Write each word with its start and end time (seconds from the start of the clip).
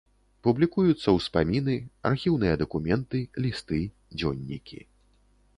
Публікуюцца 0.45 1.13
ўспаміны, 1.17 1.75
архіўныя 2.11 2.55
дакументы, 2.63 3.21
лісты, 3.47 3.79
дзённікі. 4.19 4.79